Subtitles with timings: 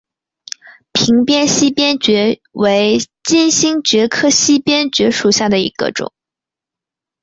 [0.93, 6.11] 屏边溪边蕨为金星蕨科溪边蕨属下的一个种。